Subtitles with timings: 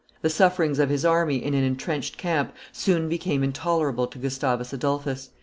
[0.23, 5.29] The sufferings of his army in an intrenched camp soon became intolerable to Gustavus Adolphus.